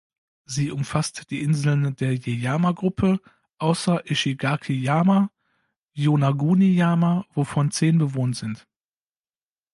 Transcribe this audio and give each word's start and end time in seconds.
Sie 0.45 0.71
umfasst 0.71 1.29
die 1.29 1.43
Inseln 1.43 1.95
der 1.97 2.15
Yaeyama-Gruppe, 2.15 3.19
außer 3.59 4.09
Ishigaki-jima, 4.09 5.29
Yonaguni-jima, 5.93 7.27
wovon 7.35 7.69
zehn 7.69 7.99
bewohnt 7.99 8.35
sind. 8.35 8.67